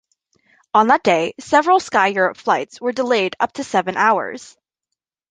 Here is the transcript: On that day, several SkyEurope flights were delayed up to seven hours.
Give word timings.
On 0.73 0.87
that 0.87 1.03
day, 1.03 1.35
several 1.39 1.77
SkyEurope 1.77 2.35
flights 2.35 2.81
were 2.81 2.91
delayed 2.91 3.35
up 3.39 3.51
to 3.53 3.63
seven 3.63 3.97
hours. 3.97 4.57